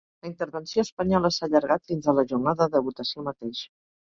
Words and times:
La 0.25 0.27
intervenció 0.27 0.85
espanyola 0.87 1.31
s’ha 1.35 1.43
allargat 1.49 1.85
fins 1.93 2.09
a 2.09 2.17
la 2.21 2.25
jornada 2.33 2.69
de 2.79 2.83
votació 2.89 3.27
mateix. 3.31 3.63